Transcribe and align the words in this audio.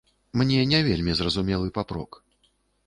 Мне 0.41 0.61
не 0.71 0.79
вельмі 0.89 1.15
зразумелы 1.21 1.67
папрок. 1.79 2.11